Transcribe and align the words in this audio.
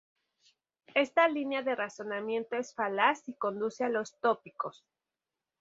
Esta 0.95 1.27
línea 1.27 1.61
de 1.61 1.75
razonamiento 1.75 2.55
es 2.55 2.73
falaz 2.73 3.21
y 3.27 3.35
conduce 3.35 3.83
a 3.83 3.89
los 3.89 4.19
tópicos. 4.19 4.83